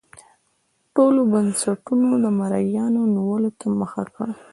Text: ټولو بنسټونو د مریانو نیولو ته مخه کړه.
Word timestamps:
ټولو 0.95 1.21
بنسټونو 1.31 2.09
د 2.23 2.25
مریانو 2.39 3.01
نیولو 3.15 3.49
ته 3.59 3.65
مخه 3.79 4.03
کړه. 4.15 4.31